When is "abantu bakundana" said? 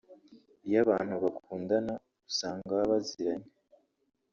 0.85-1.93